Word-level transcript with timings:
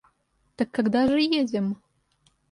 Так 0.55 0.71
когда 0.71 1.05
же 1.07 1.19
едем? 1.21 1.75